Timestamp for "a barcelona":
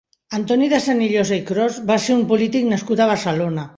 3.05-3.69